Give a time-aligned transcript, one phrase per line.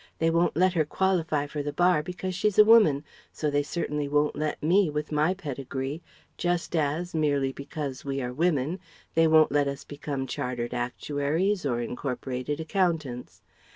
[0.17, 4.07] They won't let her qualify for the Bar, because she's a woman, so they certainly
[4.07, 6.01] won't let me with my pedigree;
[6.39, 8.79] just as, merely because we are women,
[9.13, 13.43] they won't let us become Chartered Actuaries or Incorporated Accountants.